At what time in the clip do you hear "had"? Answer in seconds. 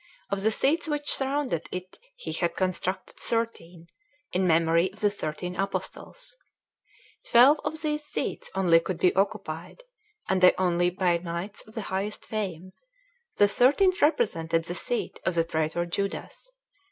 2.33-2.55